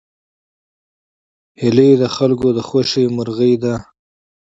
[1.59, 3.75] هیلۍ د خلکو د خوښې مرغه ده